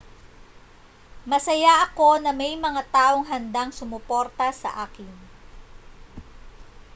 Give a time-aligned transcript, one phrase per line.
[1.29, 5.13] masaya ako na may mga taong handang sumuporta sa akin